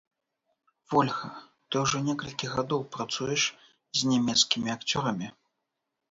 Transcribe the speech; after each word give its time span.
Вольга, 0.91 1.27
ты 1.69 1.75
ўжо 1.83 1.99
некалькі 2.07 2.49
гадоў 2.53 2.81
працуеш 2.95 3.43
з 3.99 4.09
нямецкімі 4.13 4.69
акцёрамі. 4.77 5.29